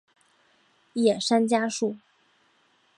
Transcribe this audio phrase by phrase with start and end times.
[0.93, 1.95] 叶山嘉树。